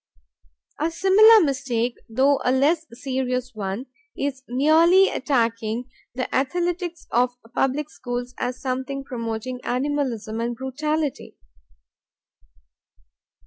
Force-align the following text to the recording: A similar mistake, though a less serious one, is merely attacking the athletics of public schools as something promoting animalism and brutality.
A 0.79 0.89
similar 0.89 1.41
mistake, 1.43 1.93
though 2.09 2.41
a 2.43 2.51
less 2.51 2.87
serious 2.91 3.53
one, 3.53 3.85
is 4.17 4.41
merely 4.47 5.09
attacking 5.09 5.91
the 6.15 6.33
athletics 6.33 7.05
of 7.11 7.37
public 7.53 7.87
schools 7.91 8.33
as 8.39 8.59
something 8.59 9.03
promoting 9.03 9.59
animalism 9.63 10.41
and 10.41 10.55
brutality. 10.55 11.37